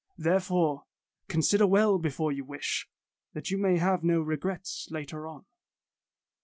Therefore, 0.17 0.85
consider 1.27 1.67
well 1.67 1.99
before 1.99 2.31
you 2.31 2.43
wish, 2.43 2.89
that 3.33 3.51
you 3.51 3.59
may 3.59 3.77
have 3.77 4.03
no 4.03 4.19
regrets 4.19 4.87
later 4.89 5.27
on." 5.27 5.45